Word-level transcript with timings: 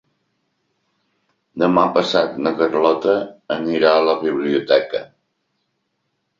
Demà 1.65 1.83
passat 1.99 2.41
na 2.47 2.55
Carlota 2.63 3.15
anirà 3.59 3.95
a 4.01 4.03
la 4.11 4.19
biblioteca. 4.27 5.07